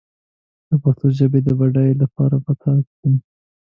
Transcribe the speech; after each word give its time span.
د 0.69 0.71
پښتو 0.83 1.07
ژبې 1.17 1.39
د 1.43 1.49
بډايينې 1.59 2.01
لپاره 2.03 2.35
به 2.45 2.53
کار 2.63 2.79
کوم 2.95 3.13